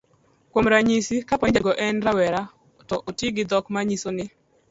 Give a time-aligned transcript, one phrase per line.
[0.51, 2.41] kuom ranyisi, kapo ni jatuko en rawera,
[2.87, 4.25] to oti gi dhok manyiso ni